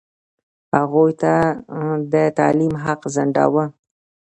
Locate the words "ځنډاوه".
3.15-3.65